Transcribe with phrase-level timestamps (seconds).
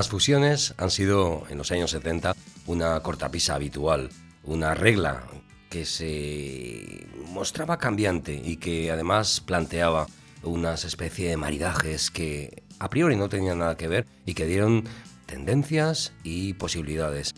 [0.00, 2.34] Las fusiones han sido en los años 70
[2.66, 4.08] una cortapisa habitual,
[4.44, 5.24] una regla
[5.68, 10.06] que se mostraba cambiante y que además planteaba
[10.42, 14.84] unas especie de maridajes que a priori no tenían nada que ver y que dieron
[15.26, 17.34] tendencias y posibilidades.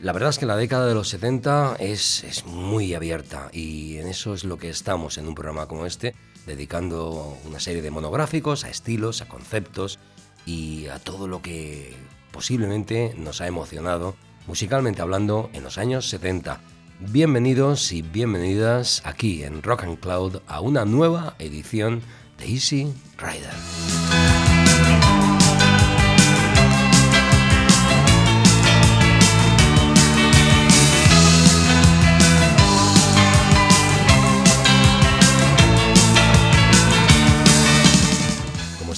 [0.00, 4.08] La verdad es que la década de los 70 es, es muy abierta y en
[4.08, 6.14] eso es lo que estamos en un programa como este,
[6.46, 9.98] dedicando una serie de monográficos a estilos, a conceptos
[10.50, 11.94] y a todo lo que
[12.32, 14.16] posiblemente nos ha emocionado,
[14.48, 16.60] musicalmente hablando, en los años 70.
[16.98, 22.02] Bienvenidos y bienvenidas aquí en Rock and Cloud a una nueva edición
[22.38, 24.39] de Easy Rider.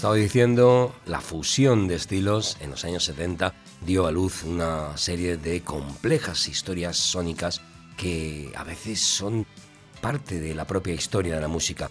[0.02, 3.54] Estaba diciendo, la fusión de estilos en los años 70
[3.86, 7.60] dio a luz una serie de complejas historias sónicas
[7.96, 9.46] que a veces son
[10.00, 11.88] parte de la propia historia de la música.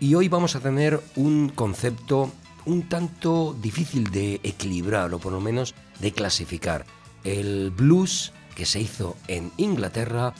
[0.00, 2.32] Y hoy vamos a tener un concepto
[2.64, 6.84] un tanto difícil de equilibrar o por lo menos de clasificar.
[7.22, 10.34] El blues que se hizo en Inglaterra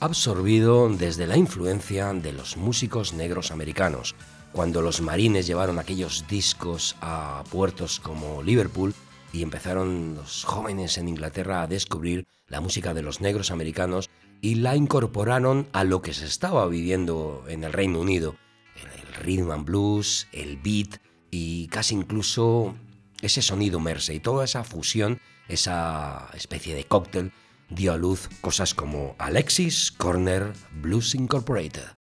[0.00, 4.14] absorbido desde la influencia de los músicos negros americanos
[4.54, 8.94] cuando los marines llevaron aquellos discos a puertos como Liverpool
[9.32, 14.10] y empezaron los jóvenes en Inglaterra a descubrir la música de los negros americanos
[14.40, 18.36] y la incorporaron a lo que se estaba viviendo en el Reino Unido,
[18.76, 20.98] el rhythm and blues, el beat
[21.32, 22.76] y casi incluso
[23.22, 27.32] ese sonido merce y toda esa fusión, esa especie de cóctel
[27.70, 32.03] dio a luz cosas como Alexis Corner Blues Incorporated.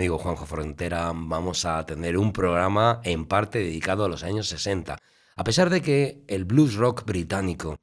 [0.00, 4.96] Amigo Juanjo Frontera, vamos a tener un programa en parte dedicado a los años 60.
[5.36, 7.76] A pesar de que el blues rock británico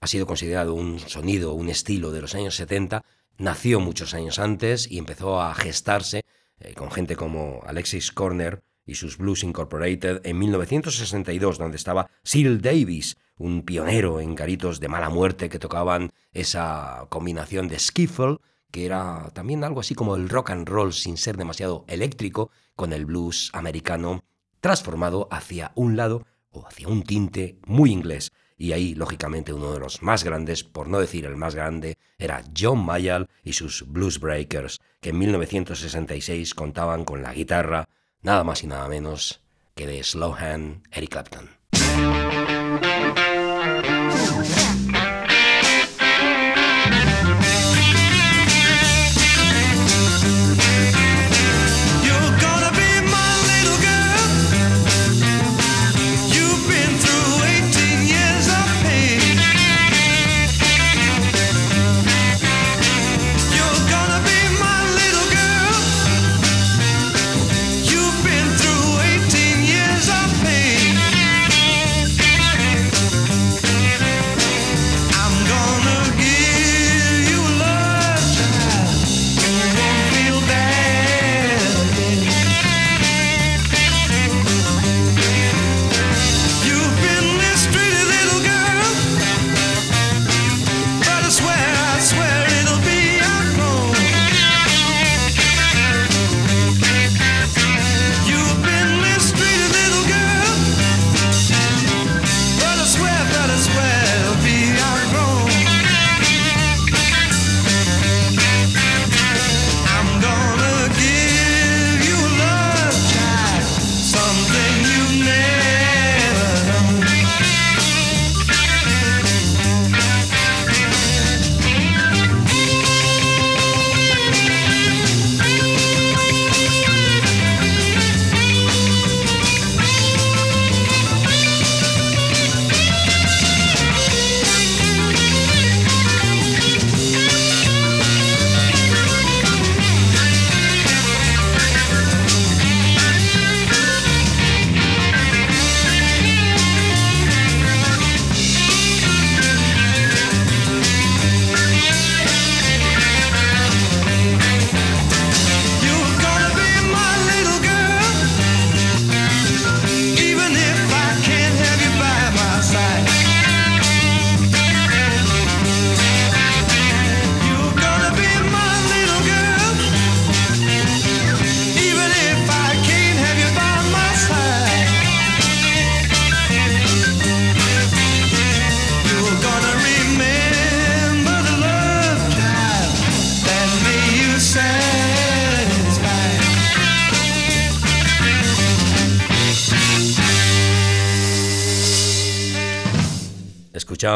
[0.00, 3.04] ha sido considerado un sonido, un estilo de los años 70,
[3.38, 6.24] nació muchos años antes y empezó a gestarse
[6.58, 12.60] eh, con gente como Alexis Corner y sus Blues Incorporated en 1962, donde estaba Cyril
[12.60, 18.38] Davis, un pionero en garitos de mala muerte que tocaban esa combinación de skiffle
[18.70, 22.92] que era también algo así como el rock and roll sin ser demasiado eléctrico, con
[22.92, 24.24] el blues americano
[24.60, 28.32] transformado hacia un lado o hacia un tinte muy inglés.
[28.56, 32.44] Y ahí, lógicamente, uno de los más grandes, por no decir el más grande, era
[32.56, 37.88] John Mayall y sus Blues Breakers, que en 1966 contaban con la guitarra,
[38.20, 39.40] nada más y nada menos
[39.74, 41.48] que de Slowhand Eric Clapton.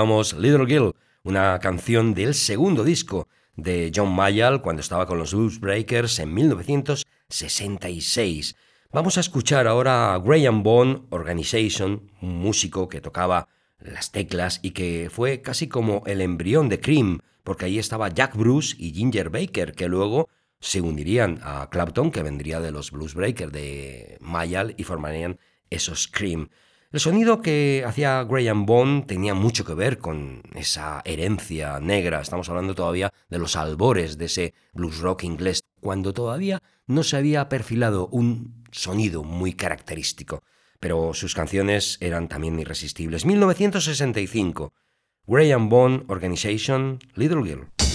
[0.02, 5.60] Little Girl, una canción del segundo disco de John Mayall cuando estaba con los Blues
[5.60, 8.56] Breakers en 1966.
[8.92, 13.46] Vamos a escuchar ahora a Graham Bond Organization, un músico que tocaba
[13.78, 18.34] las teclas y que fue casi como el embrión de Cream, porque ahí estaba Jack
[18.36, 23.14] Bruce y Ginger Baker, que luego se unirían a Clapton, que vendría de los Blues
[23.14, 25.38] Breakers de Mayall, y formarían
[25.70, 26.48] esos Cream.
[26.94, 32.20] El sonido que hacía Graham Bond tenía mucho que ver con esa herencia negra.
[32.20, 37.16] Estamos hablando todavía de los albores de ese blues rock inglés, cuando todavía no se
[37.16, 40.44] había perfilado un sonido muy característico.
[40.78, 43.24] Pero sus canciones eran también irresistibles.
[43.24, 44.72] 1965.
[45.26, 47.93] Graham Bond Organization, Little Girl.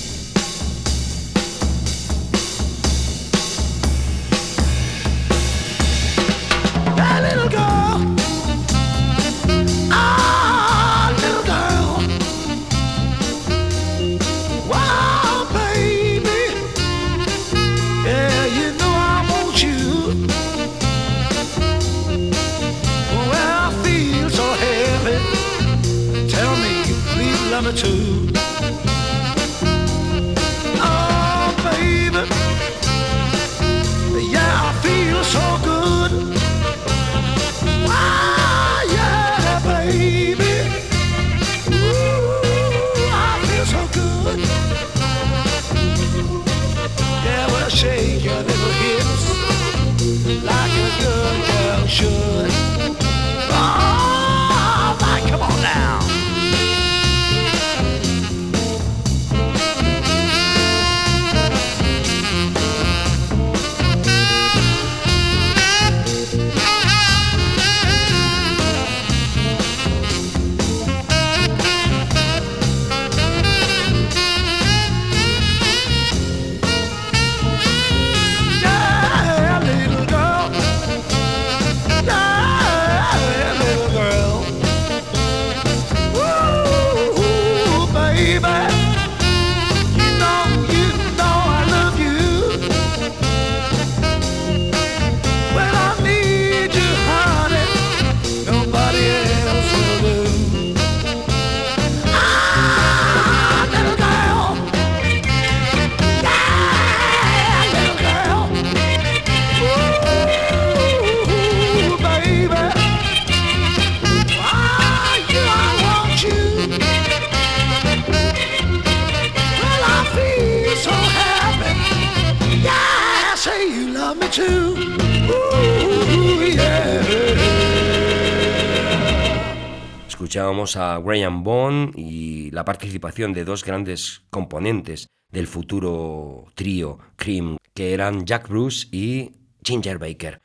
[130.75, 137.93] A Graham Bond y la participación de dos grandes componentes del futuro trío Cream, que
[137.93, 139.31] eran Jack Bruce y
[139.63, 140.41] Ginger Baker.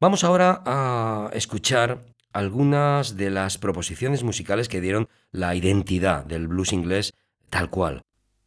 [0.00, 6.72] Vamos ahora a escuchar algunas de las proposiciones musicales que dieron la identidad del blues
[6.72, 7.14] inglés
[7.48, 8.02] tal cual.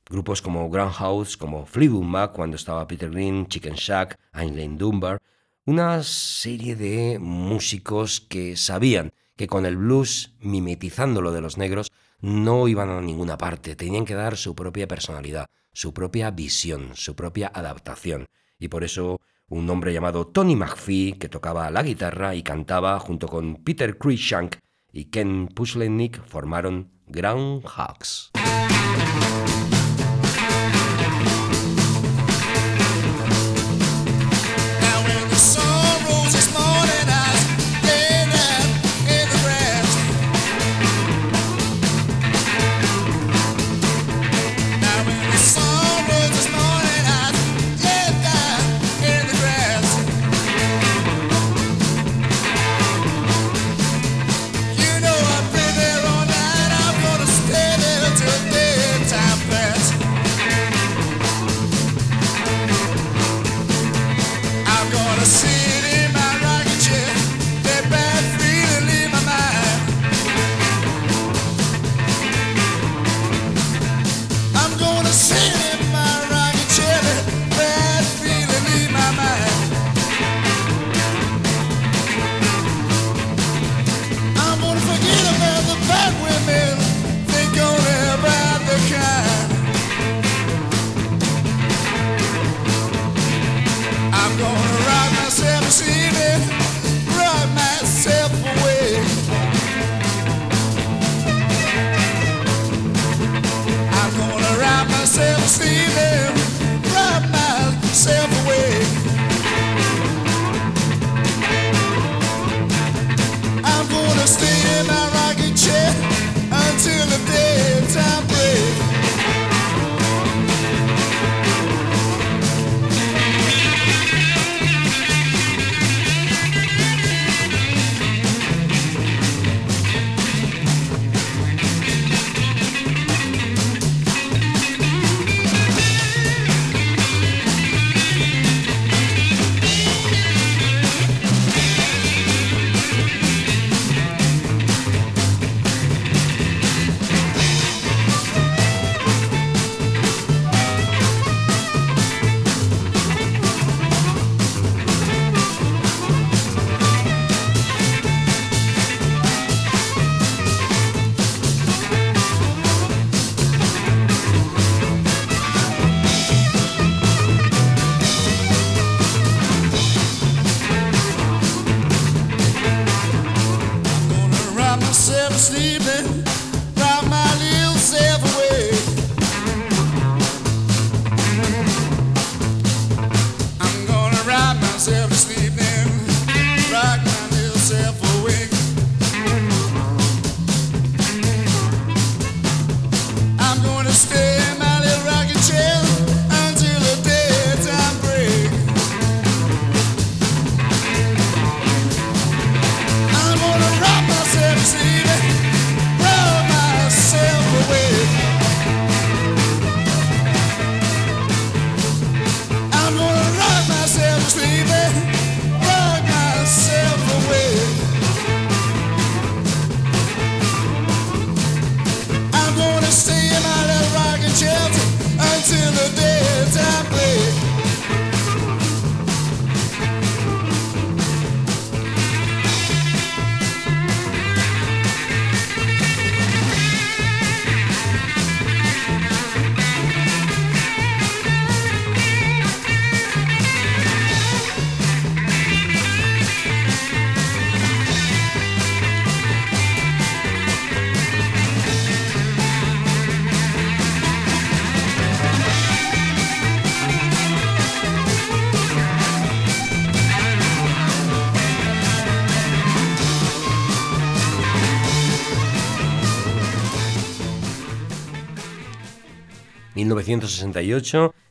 [0.10, 5.22] Grupos como House, como Fleetwood Mac cuando estaba Peter Green, Chicken Shack, Ainley Dunbar,
[5.66, 11.92] una serie de músicos que sabían que con el blues, mimetizando lo de los negros,
[12.20, 17.16] no iban a ninguna parte, tenían que dar su propia personalidad, su propia visión, su
[17.16, 18.26] propia adaptación.
[18.60, 23.28] Y por eso un hombre llamado Tony McPhee, que tocaba la guitarra y cantaba junto
[23.28, 24.56] con Peter Cruikshank
[24.92, 28.32] y Ken Puslenick, formaron Groundhogs.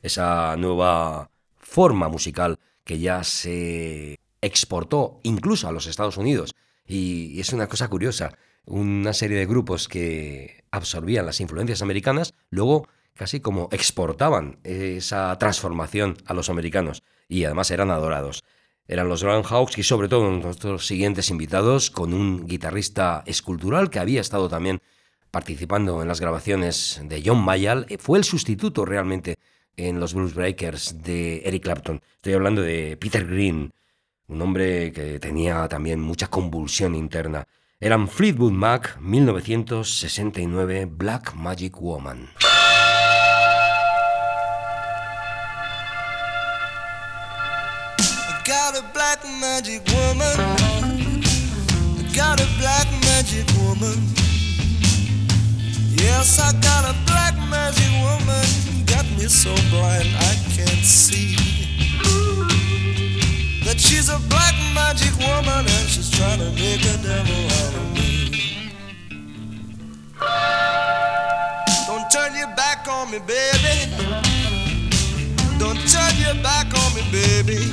[0.03, 6.55] Esa nueva forma musical que ya se exportó incluso a los Estados Unidos.
[6.87, 12.89] Y es una cosa curiosa, una serie de grupos que absorbían las influencias americanas, luego
[13.15, 18.45] casi como exportaban esa transformación a los americanos y además eran adorados.
[18.88, 24.21] Eran los Groundhogs y sobre todo nuestros siguientes invitados con un guitarrista escultural que había
[24.21, 24.81] estado también
[25.37, 29.37] participando en las grabaciones de John Mayall, fue el sustituto realmente
[29.77, 32.01] en los Blues Breakers de Eric Clapton.
[32.14, 33.70] Estoy hablando de Peter Green,
[34.29, 37.46] un hombre que tenía también mucha convulsión interna.
[37.79, 42.31] Eran Fleetwood Mac, 1969, Black Magic Woman.
[48.46, 50.37] got a black magic woman.
[52.59, 54.36] black magic woman.
[55.98, 58.46] Yes, I got a black magic woman.
[58.87, 61.37] Got me so blind I can't see.
[63.64, 67.87] That she's a black magic woman and she's trying to make a devil out of
[67.94, 68.72] me.
[71.87, 73.76] Don't turn your back on me, baby.
[75.59, 77.70] Don't turn your back on me, baby.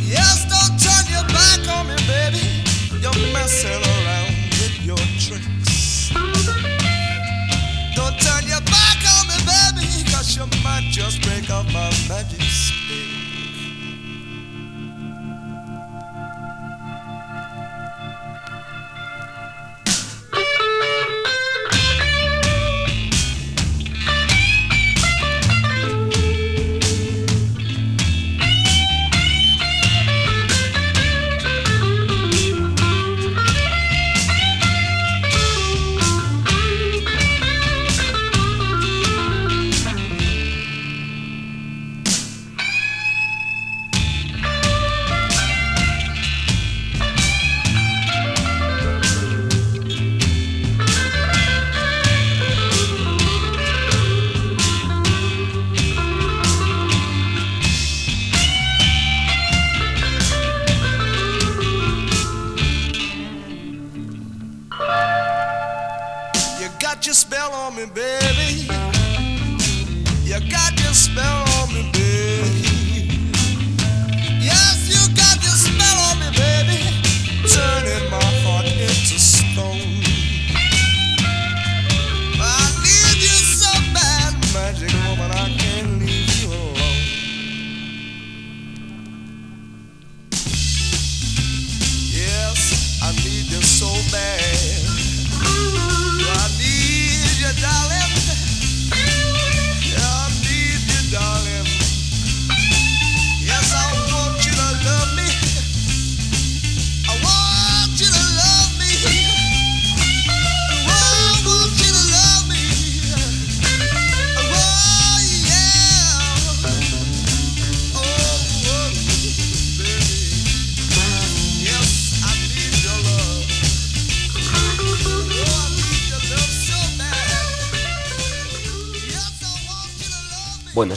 [0.00, 2.42] Yes, don't turn your back on me, baby.
[3.00, 4.21] You're messing around
[10.80, 12.40] just break up my magic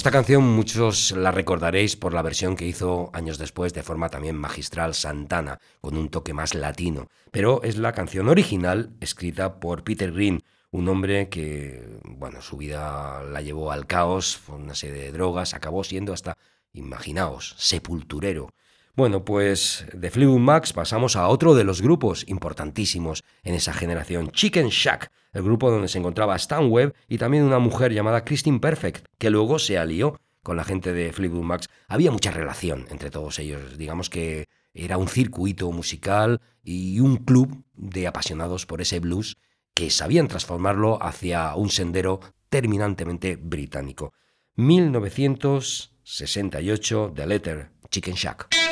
[0.05, 4.35] esta canción muchos la recordaréis por la versión que hizo años después de forma también
[4.35, 10.11] magistral Santana, con un toque más latino, pero es la canción original escrita por Peter
[10.11, 15.11] Green, un hombre que, bueno, su vida la llevó al caos, por una serie de
[15.11, 16.37] drogas, acabó siendo hasta,
[16.71, 18.53] imaginaos, sepulturero.
[18.95, 24.31] Bueno, pues de Fleetwood Max pasamos a otro de los grupos importantísimos en esa generación,
[24.31, 28.61] Chicken Shack, el grupo donde se encontraba Stan Webb y también una mujer llamada Christine
[28.61, 31.67] Perfect, que luego se alió con la gente de Fleetwood Max.
[31.89, 37.65] Había mucha relación entre todos ellos, digamos que era un circuito musical y un club
[37.73, 39.35] de apasionados por ese blues
[39.73, 44.13] que sabían transformarlo hacia un sendero terminantemente británico.
[44.55, 48.64] 1968, The Letter, Chicken Shack.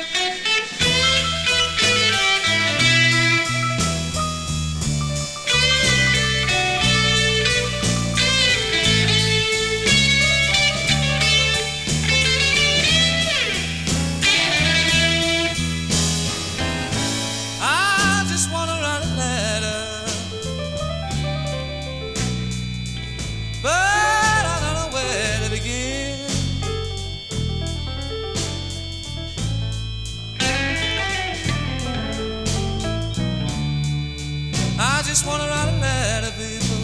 [35.14, 36.76] just wanna write a letter, people.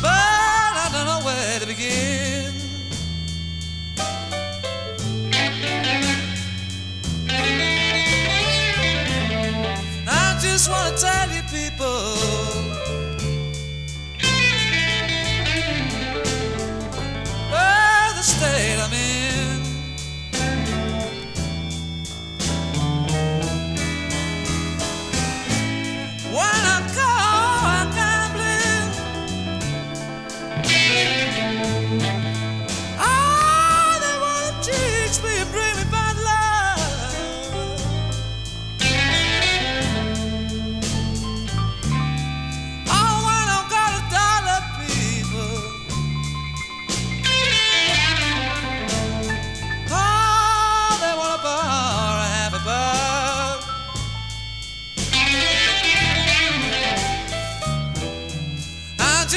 [0.00, 0.10] But
[0.84, 2.54] I don't know where to begin.
[10.06, 10.96] I just wanna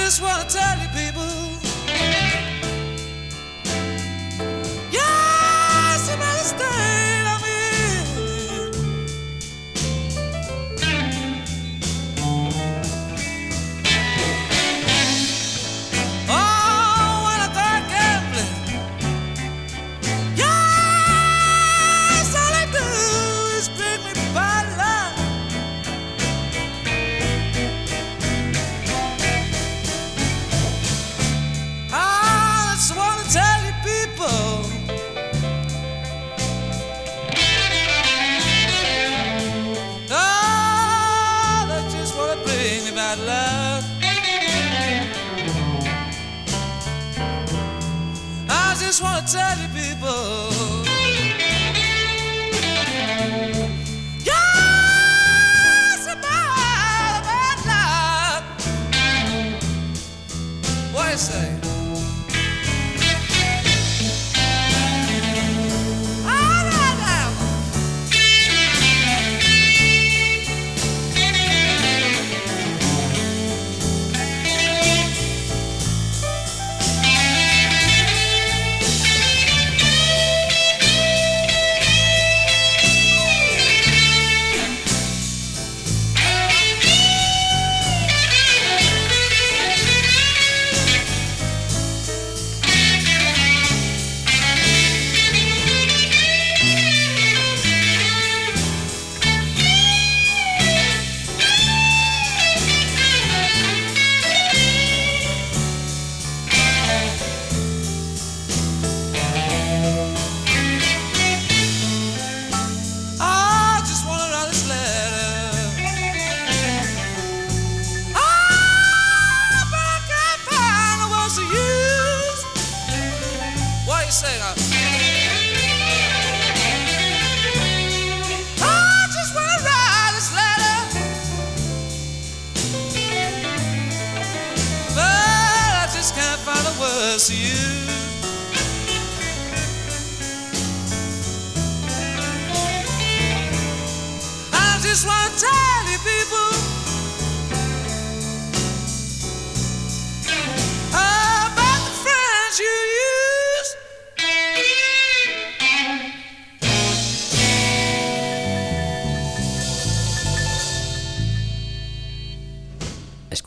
[0.05, 0.64] just wanna tell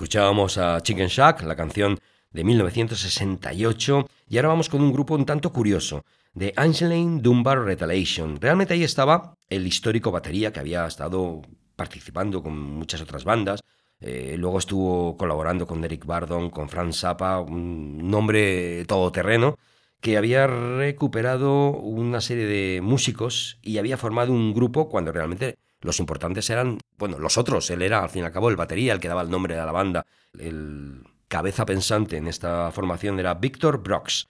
[0.08, 1.98] Escuchábamos a Chicken Shack, la canción
[2.30, 8.40] de 1968, y ahora vamos con un grupo un tanto curioso, de Angeline Dunbar Retaliation.
[8.40, 11.42] Realmente ahí estaba el histórico batería que había estado
[11.76, 13.60] participando con muchas otras bandas.
[14.00, 19.58] eh, luego estuvo colaborando con Derek Bardon, con Franz Zappa, un nombre todoterreno
[20.00, 26.00] que había recuperado una serie de músicos y había formado un grupo cuando realmente los
[26.00, 27.70] importantes eran, bueno, los otros.
[27.70, 29.66] Él era, al fin y al cabo, el batería, el que daba el nombre a
[29.66, 30.06] la banda.
[30.38, 34.28] El cabeza pensante en esta formación era Victor Brox.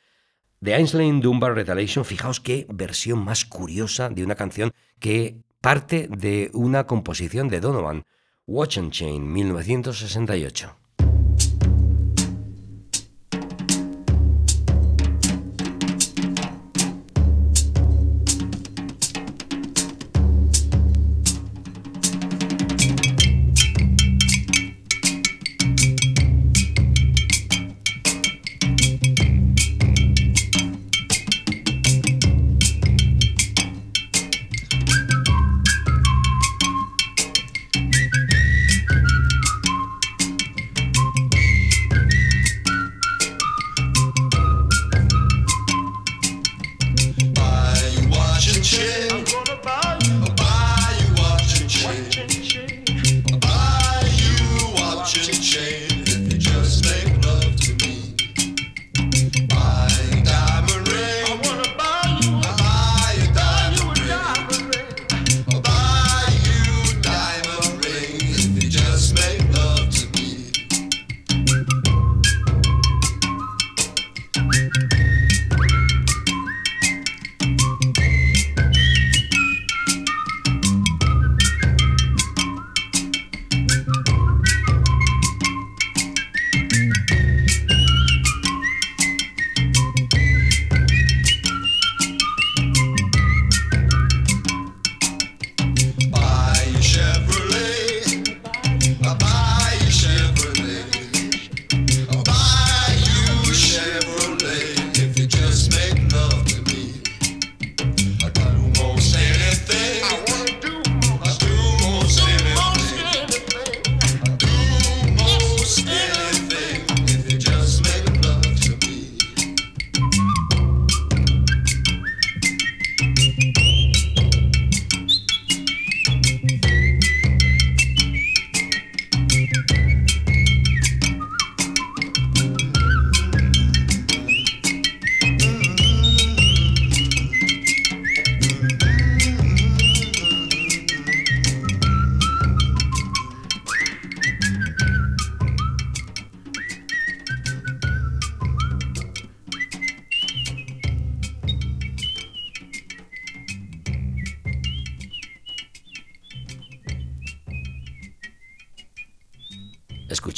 [0.61, 6.50] De Ainsley Dunbar Retaliation, fijaos qué versión más curiosa de una canción que parte de
[6.52, 8.04] una composición de Donovan,
[8.46, 10.77] Watch and Chain, 1968.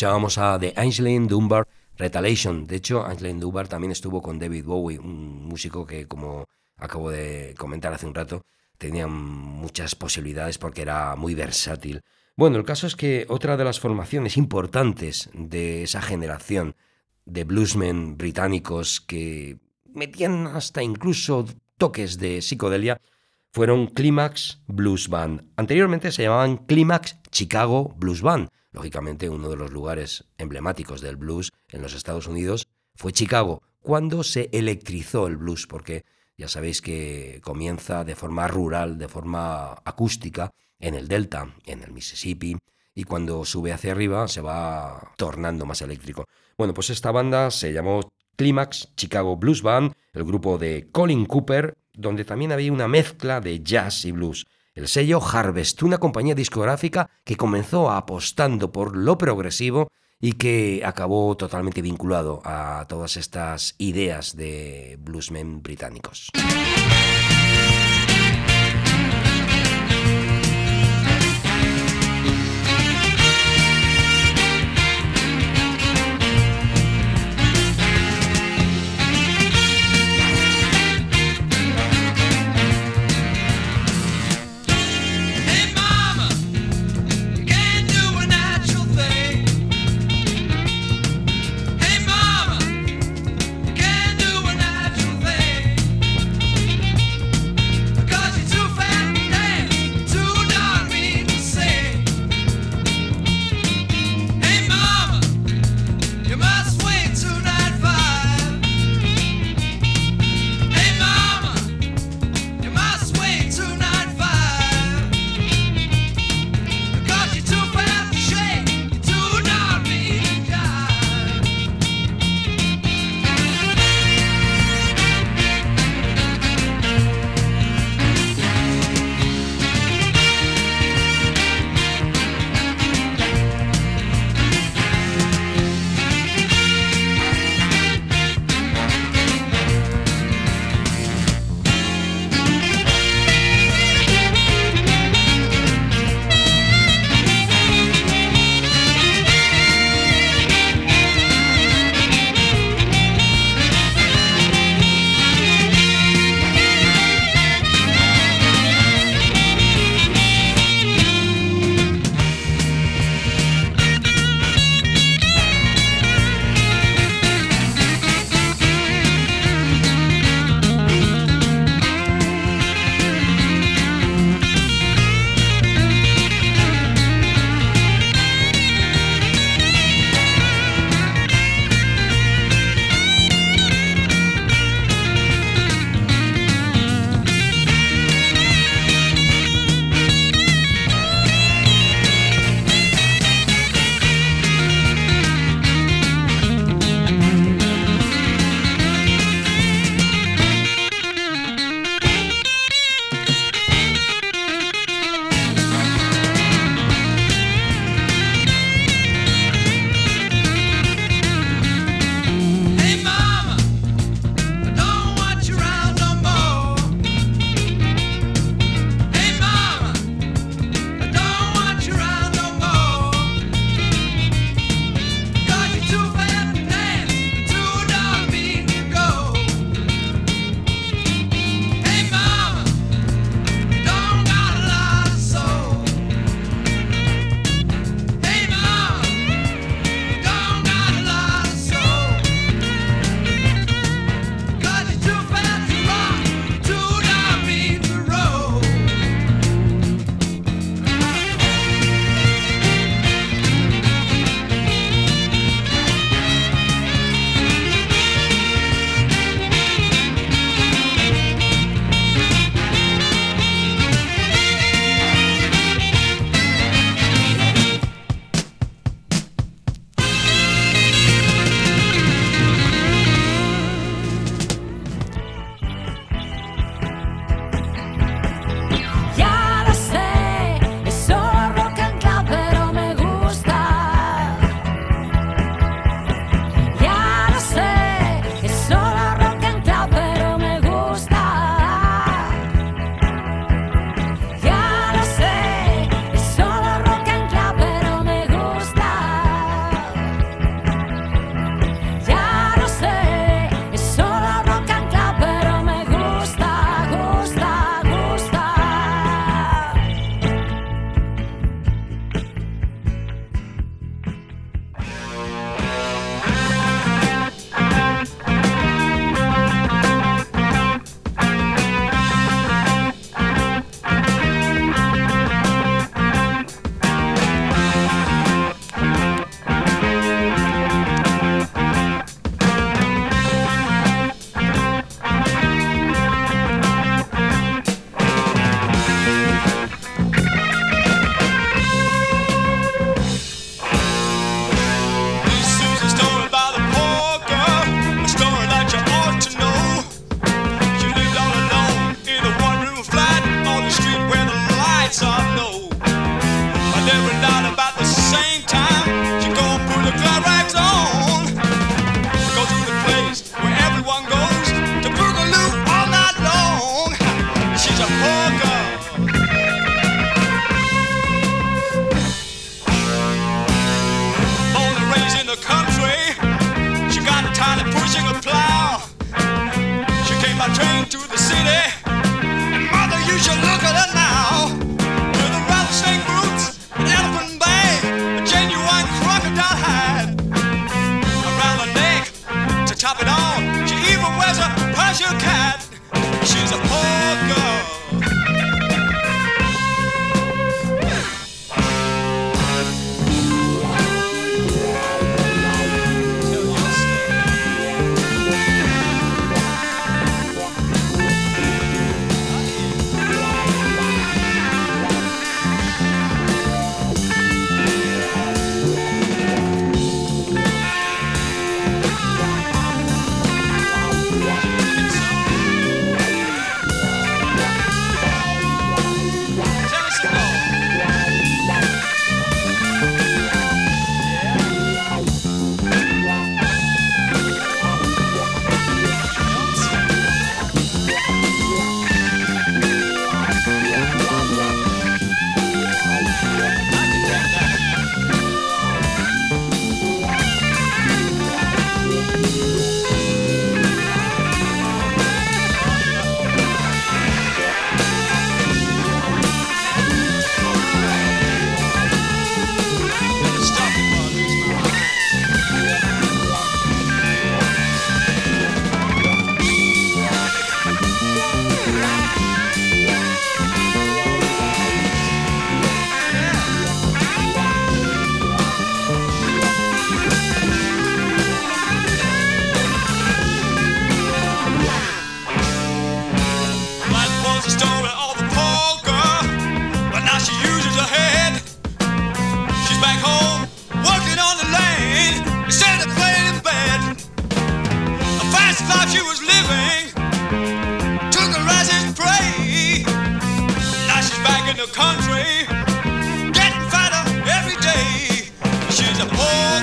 [0.01, 2.67] Escuchábamos a The Ainsley Dunbar Retaliation.
[2.67, 6.47] De hecho, Ainsley Dunbar también estuvo con David Bowie, un músico que, como
[6.79, 8.47] acabo de comentar hace un rato,
[8.79, 12.01] tenía muchas posibilidades porque era muy versátil.
[12.35, 16.77] Bueno, el caso es que otra de las formaciones importantes de esa generación
[17.27, 21.45] de bluesmen británicos que metían hasta incluso
[21.77, 22.99] toques de psicodelia
[23.53, 25.45] fueron Climax Blues Band.
[25.57, 28.49] Anteriormente se llamaban Climax Chicago Blues Band.
[28.73, 34.23] Lógicamente, uno de los lugares emblemáticos del blues en los Estados Unidos fue Chicago, cuando
[34.23, 36.05] se electrizó el blues, porque
[36.37, 41.93] ya sabéis que comienza de forma rural, de forma acústica, en el Delta, en el
[41.93, 42.57] Mississippi,
[42.95, 46.27] y cuando sube hacia arriba se va tornando más eléctrico.
[46.57, 51.77] Bueno, pues esta banda se llamó Climax Chicago Blues Band, el grupo de Colin Cooper,
[51.93, 54.47] donde también había una mezcla de jazz y blues.
[54.75, 59.89] El sello Harvest, una compañía discográfica que comenzó apostando por lo progresivo
[60.21, 66.31] y que acabó totalmente vinculado a todas estas ideas de bluesmen británicos.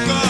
[0.06, 0.27] A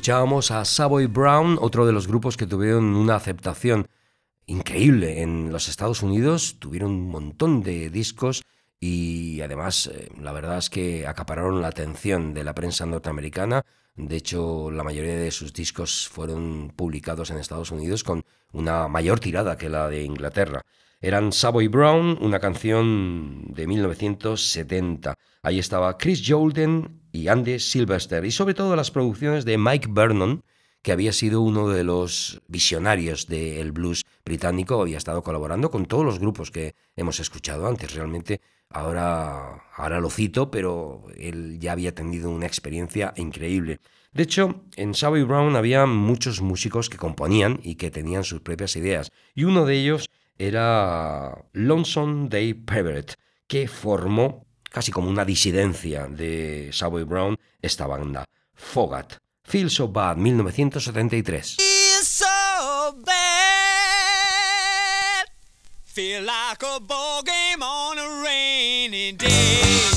[0.00, 3.86] Escuchábamos a Savoy Brown, otro de los grupos que tuvieron una aceptación
[4.46, 8.42] increíble en los Estados Unidos, tuvieron un montón de discos
[8.80, 13.66] y además eh, la verdad es que acapararon la atención de la prensa norteamericana.
[13.94, 18.24] De hecho, la mayoría de sus discos fueron publicados en Estados Unidos con
[18.54, 20.62] una mayor tirada que la de Inglaterra.
[21.02, 25.14] Eran Savoy Brown, una canción de 1970.
[25.42, 30.42] Ahí estaba Chris Jordan y Andy Sylvester y sobre todo las producciones de Mike Vernon,
[30.82, 36.04] que había sido uno de los visionarios del blues británico, había estado colaborando con todos
[36.04, 37.94] los grupos que hemos escuchado antes.
[37.94, 38.40] Realmente
[38.70, 43.80] ahora, ahora lo cito, pero él ya había tenido una experiencia increíble.
[44.12, 48.74] De hecho, en Savoy Brown había muchos músicos que componían y que tenían sus propias
[48.76, 53.14] ideas, y uno de ellos era Lonesome Dave Peverett,
[53.46, 59.18] que formó casi como una disidencia de Savoy Brown esta banda, Fogat.
[59.44, 61.56] Feel So Bad, 1973.
[61.56, 63.14] Feel so bad.
[65.84, 69.89] Feel like a ball game on a rainy day.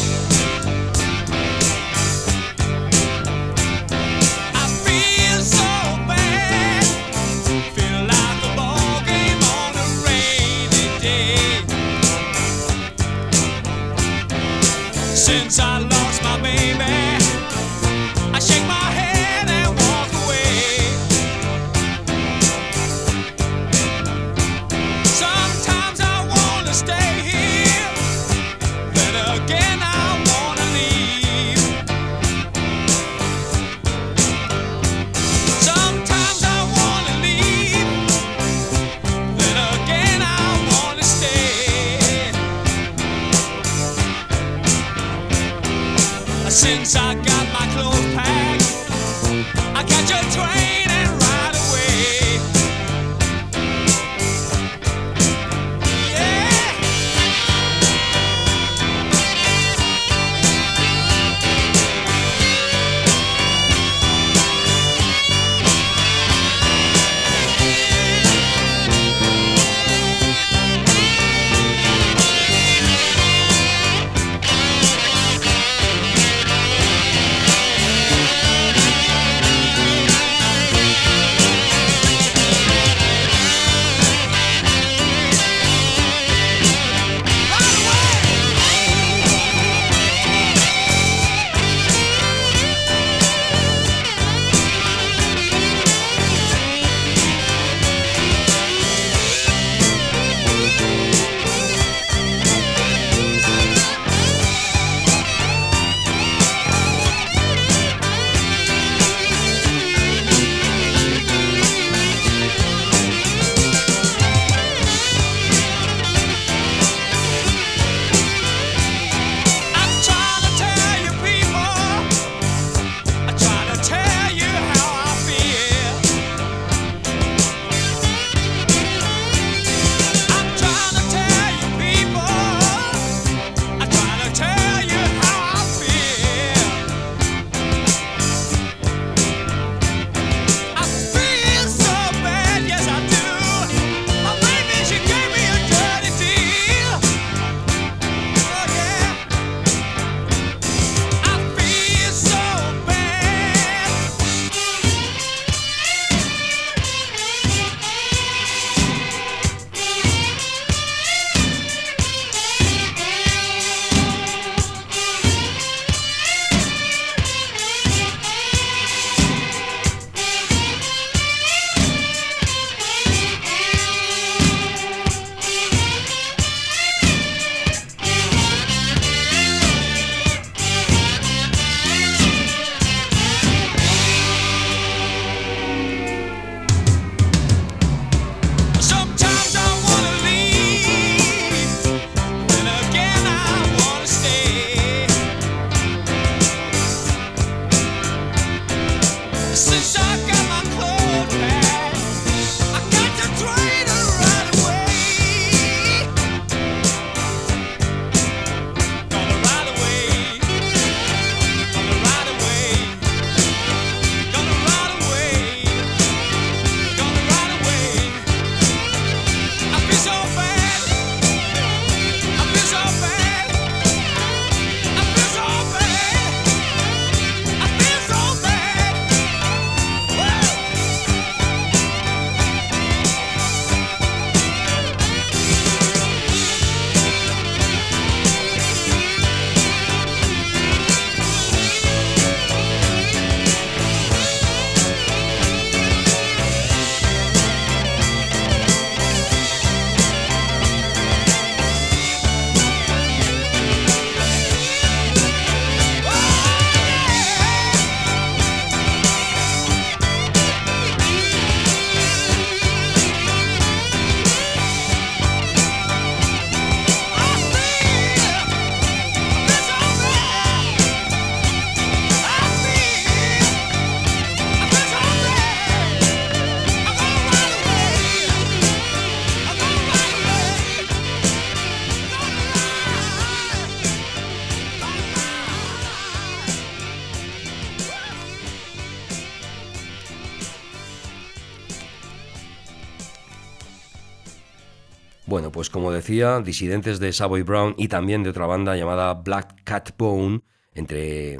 [296.43, 300.41] Disidentes de Savoy Brown y también de otra banda llamada Black Cat Bone,
[300.75, 301.39] entre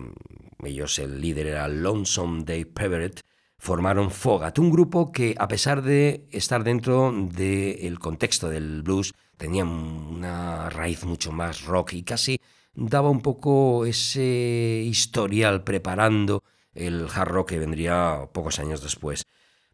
[0.64, 3.22] ellos el líder era Lonesome Dave Peverett,
[3.60, 9.64] formaron Fogat, un grupo que a pesar de estar dentro del contexto del blues, tenía
[9.64, 12.40] una raíz mucho más rock y casi
[12.74, 16.44] daba un poco ese historial preparando
[16.74, 19.24] el hard rock que vendría pocos años después.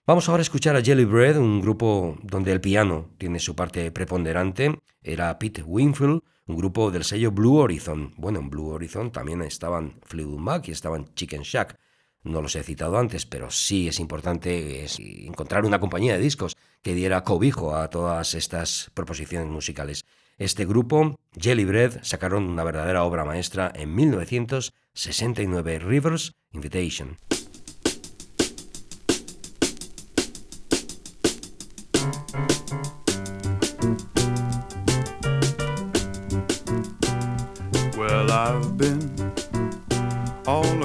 [0.09, 3.91] Vamos ahora a escuchar a Jelly Bread, un grupo donde el piano tiene su parte
[3.91, 4.79] preponderante.
[5.03, 8.15] Era Pete Winfield, un grupo del sello Blue Horizon.
[8.17, 11.77] Bueno, en Blue Horizon también estaban Fleetwood Mac y estaban Chicken Shack.
[12.23, 14.83] No los he citado antes, pero sí es importante
[15.27, 20.05] encontrar una compañía de discos que diera cobijo a todas estas proposiciones musicales.
[20.39, 27.19] Este grupo, Jelly Bread, sacaron una verdadera obra maestra en 1969, Rivers Invitation.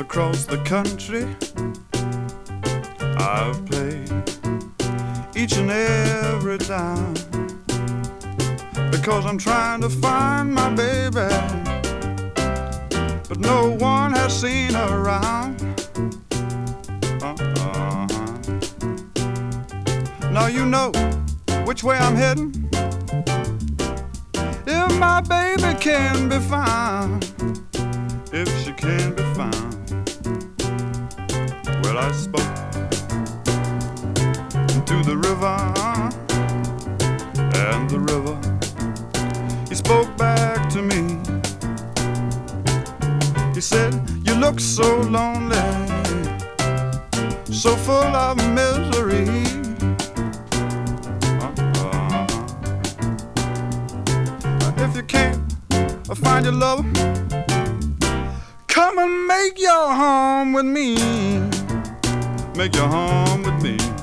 [0.05, 1.25] Across the country.
[3.17, 4.13] I've played
[5.35, 7.15] each and every time
[8.91, 11.29] because I'm trying to find my baby,
[13.29, 15.55] but no one has seen her around.
[17.23, 18.07] Uh-uh.
[20.31, 20.93] Now you know
[21.65, 22.53] which way I'm heading.
[24.67, 27.25] If my baby can be found,
[28.33, 29.74] if she can be found.
[31.95, 32.55] Well, I spoke
[34.85, 35.57] to the river,
[37.55, 38.37] and the river
[39.69, 41.21] he spoke back to me.
[43.55, 45.55] He said, You look so lonely,
[47.45, 49.29] so full of misery.
[51.39, 52.27] Uh-uh.
[54.79, 55.39] If you can't
[56.17, 56.85] find your love,
[58.67, 61.54] come and make your home with me.
[62.57, 63.94] Make your home with me.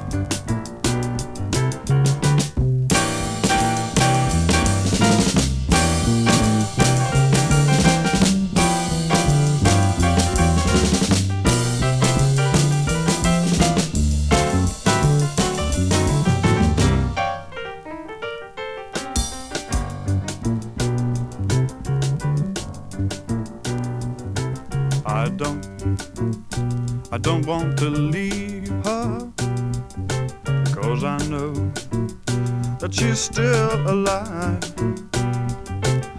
[33.01, 34.61] She's still alive.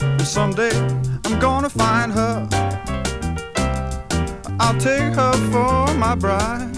[0.01, 0.77] And someday
[1.25, 2.49] I'm gonna find her.
[4.59, 6.72] I'll take her for my bride.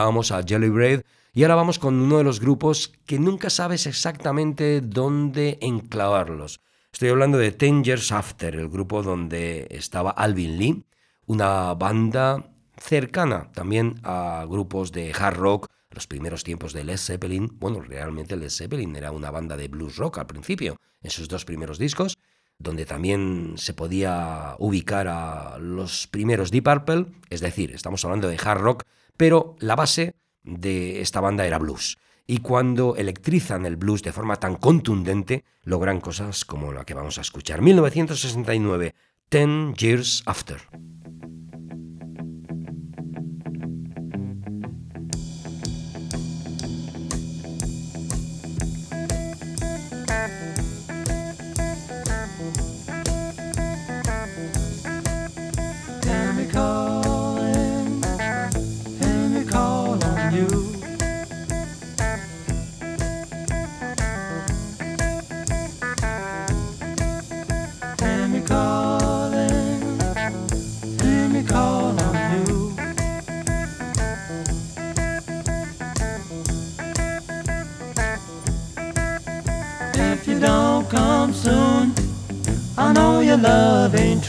[0.00, 1.02] Escuchábamos a Jelly
[1.34, 6.58] y ahora vamos con uno de los grupos que nunca sabes exactamente dónde enclavarlos.
[6.90, 10.84] Estoy hablando de Ten Years After, el grupo donde estaba Alvin Lee,
[11.26, 17.58] una banda cercana también a grupos de hard rock, los primeros tiempos de Led Zeppelin.
[17.60, 21.44] Bueno, realmente Led Zeppelin era una banda de blues rock al principio, en sus dos
[21.44, 22.16] primeros discos,
[22.58, 28.38] donde también se podía ubicar a los primeros Deep Purple, es decir, estamos hablando de
[28.42, 28.84] hard rock
[29.20, 30.14] pero la base
[30.44, 31.98] de esta banda era blues.
[32.26, 37.18] Y cuando electrizan el blues de forma tan contundente, logran cosas como la que vamos
[37.18, 37.60] a escuchar.
[37.60, 38.94] 1969,
[39.28, 40.62] Ten Years After.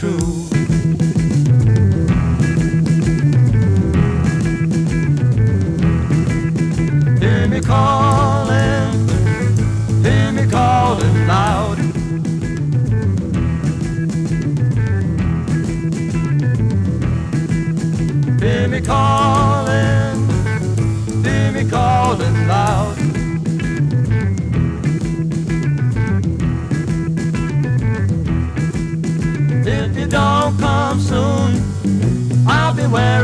[0.02, 0.51] True.
[32.92, 33.21] where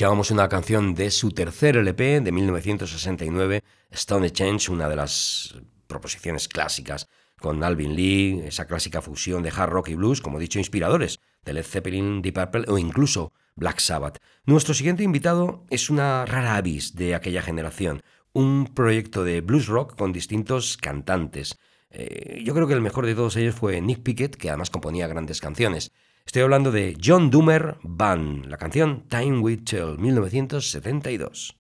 [0.00, 5.54] Escuchábamos una canción de su tercer LP de 1969, Stone Change, una de las
[5.88, 7.06] proposiciones clásicas
[7.38, 11.20] con Alvin Lee, esa clásica fusión de hard rock y blues, como he dicho, inspiradores
[11.44, 14.16] de Led Zeppelin, Deep Purple o incluso Black Sabbath.
[14.46, 18.00] Nuestro siguiente invitado es una rara avis de aquella generación,
[18.32, 21.58] un proyecto de blues rock con distintos cantantes.
[21.90, 25.08] Eh, yo creo que el mejor de todos ellos fue Nick Pickett, que además componía
[25.08, 25.92] grandes canciones.
[26.26, 31.56] Estoy hablando de John Doomer Band, la canción Time Will Tell, 1972.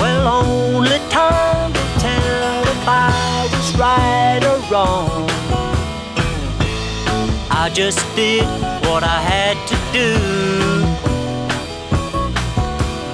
[0.00, 5.28] Well, only time will tell if I was right or wrong.
[7.50, 8.44] I just did
[8.88, 10.18] what I had to do.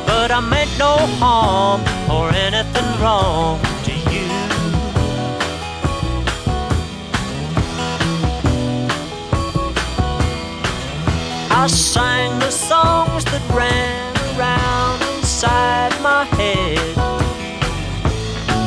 [0.06, 3.65] But I meant no harm or anything wrong
[11.58, 16.78] I sang the songs that ran around inside my head.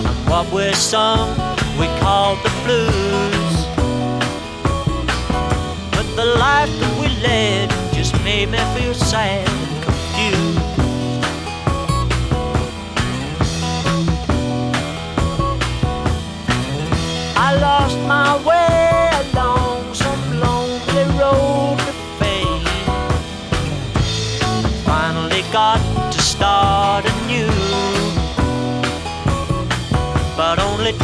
[0.08, 1.30] And what we sung,
[1.78, 3.56] we called the blues.
[5.92, 10.60] But the life that we led just made me feel sad and confused.
[17.38, 18.69] I lost my way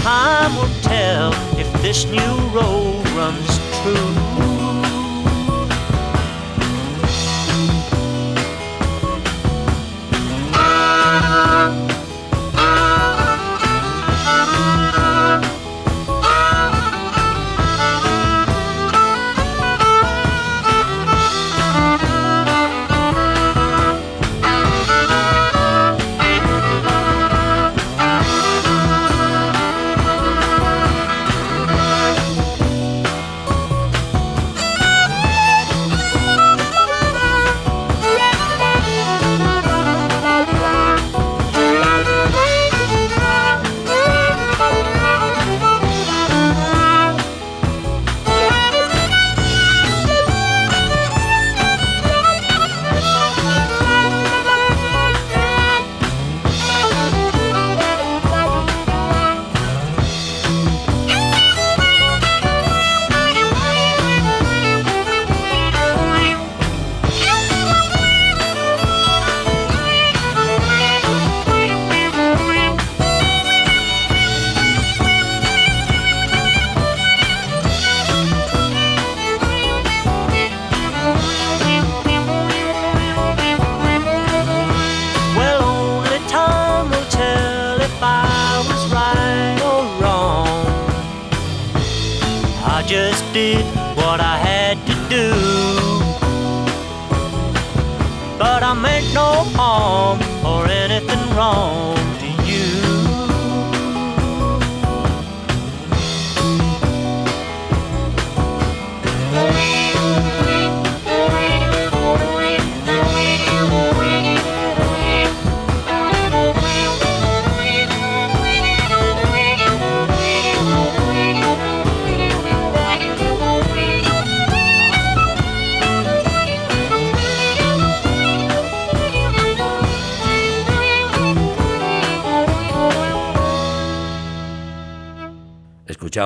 [0.05, 4.34] time will tell if this new road runs true.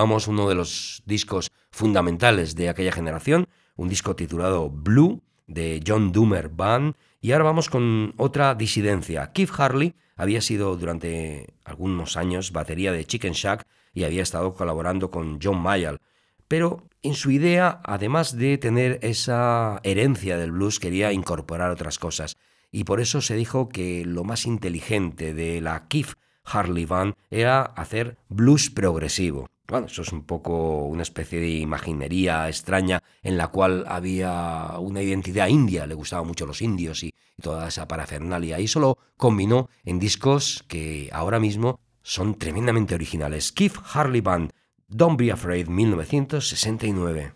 [0.10, 6.50] Uno de los discos fundamentales de aquella generación, un disco titulado Blue de John Doomer
[6.50, 9.32] Band, y ahora vamos con otra disidencia.
[9.34, 15.12] Keith Harley había sido durante algunos años batería de Chicken Shack y había estado colaborando
[15.12, 16.00] con John Mayall,
[16.48, 22.36] pero en su idea, además de tener esa herencia del blues, quería incorporar otras cosas,
[22.72, 27.62] y por eso se dijo que lo más inteligente de la Keith Harley Band era
[27.62, 29.50] hacer blues progresivo.
[29.70, 35.04] Bueno, eso es un poco una especie de imaginería extraña en la cual había una
[35.04, 39.70] identidad india, le gustaban mucho los indios y, toda esa parafernalia, y eso lo combinó
[39.86, 43.52] en discos que ahora mismo son tremendamente originales.
[43.52, 44.52] Keith Harley Band,
[44.88, 47.36] Don't Be Afraid, 1969.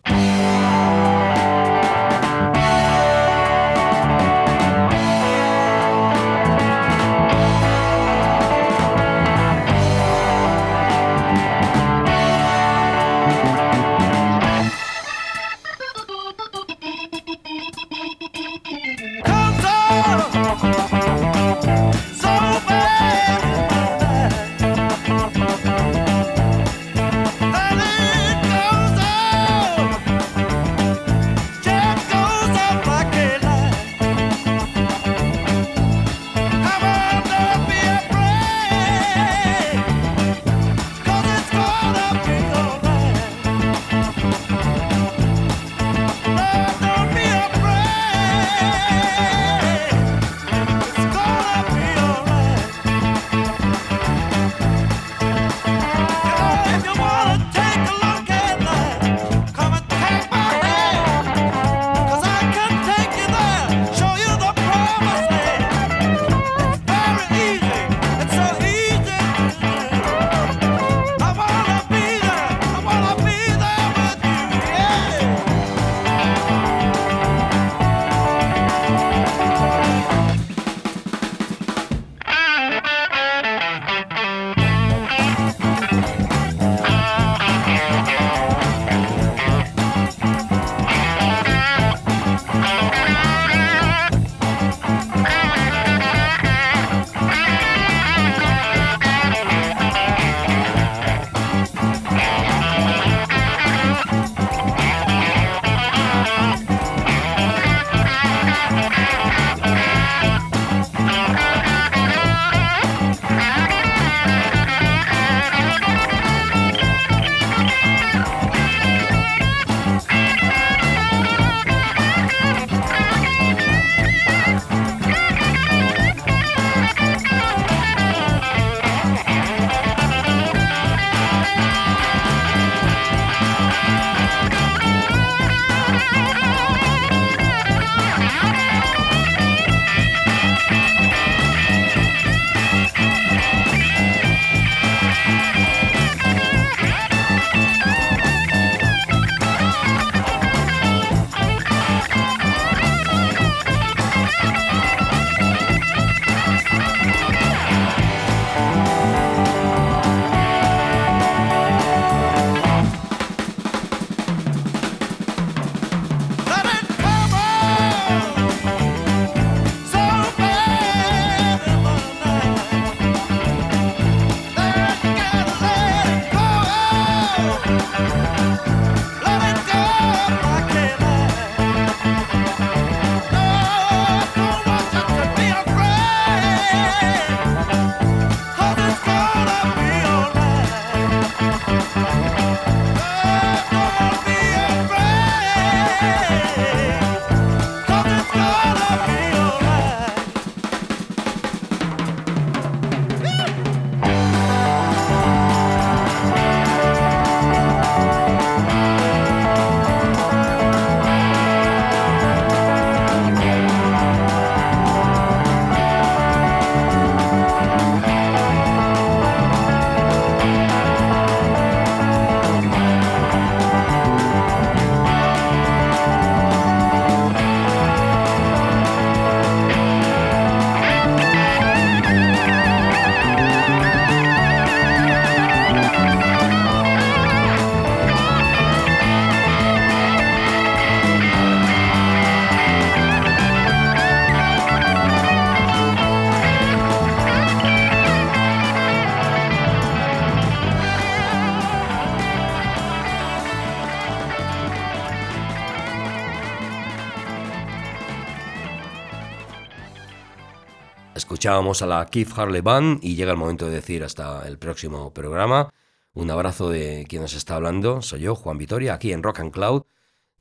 [261.44, 265.14] Escuchábamos a la Keith Harley Band y llega el momento de decir hasta el próximo
[265.14, 265.74] programa.
[266.14, 269.52] Un abrazo de quien nos está hablando, soy yo, Juan Vitoria, aquí en Rock and
[269.52, 269.84] Cloud,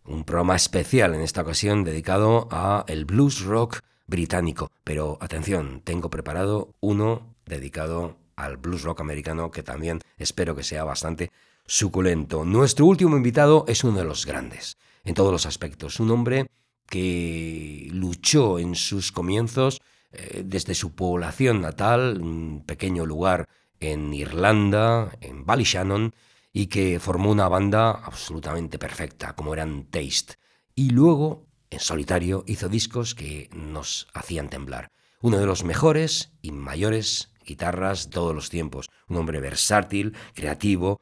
[0.04, 4.70] un programa especial en esta ocasión dedicado a el blues rock británico.
[4.84, 10.84] Pero atención, tengo preparado uno dedicado al blues rock americano que también espero que sea
[10.84, 11.32] bastante
[11.66, 12.44] suculento.
[12.44, 16.46] Nuestro último invitado es uno de los grandes, en todos los aspectos, un hombre
[16.88, 19.80] que luchó en sus comienzos
[20.12, 23.48] eh, desde su población natal, un pequeño lugar
[23.80, 26.14] en Irlanda, en Ballyshannon,
[26.52, 30.34] y que formó una banda absolutamente perfecta, como eran Taste.
[30.74, 34.90] Y luego, en solitario, hizo discos que nos hacían temblar.
[35.20, 38.90] Uno de los mejores y mayores guitarras de todos los tiempos.
[39.08, 41.00] Un hombre versátil, creativo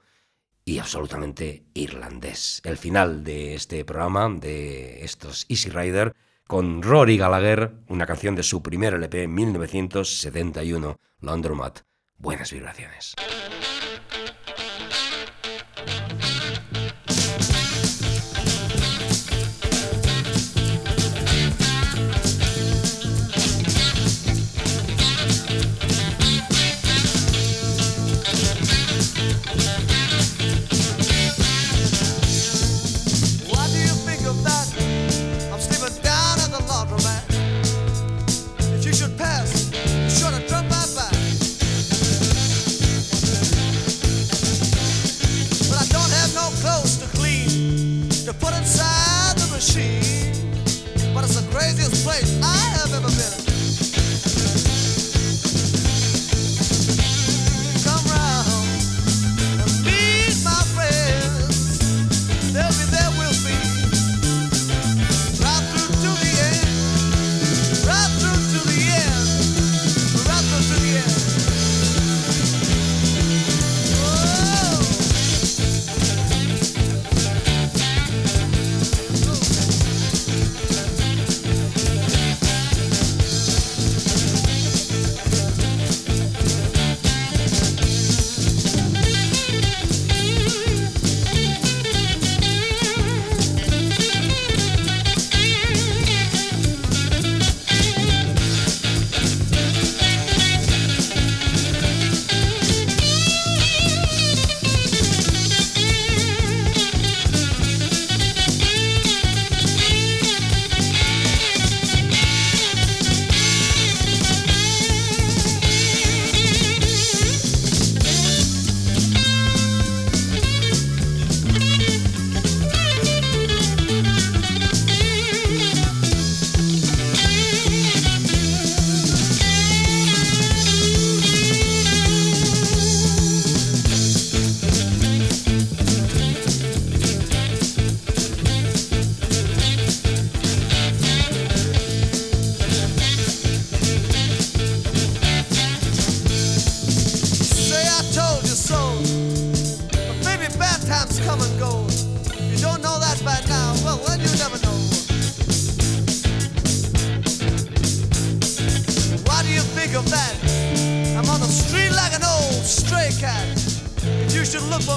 [0.65, 2.61] y absolutamente irlandés.
[2.65, 6.15] El final de este programa, de estos Easy Rider,
[6.51, 11.83] con Rory Gallagher, una canción de su primer LP en 1971, Laundromat.
[12.19, 13.15] Buenas vibraciones.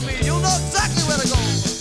[0.05, 0.15] me.
[0.21, 1.72] You know exactly where to go.